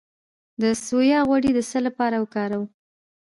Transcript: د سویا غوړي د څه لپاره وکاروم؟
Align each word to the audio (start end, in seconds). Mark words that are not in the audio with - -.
د 0.61 0.63
سویا 0.85 1.19
غوړي 1.27 1.51
د 1.53 1.59
څه 1.69 1.79
لپاره 1.87 2.15
وکاروم؟ 2.23 2.65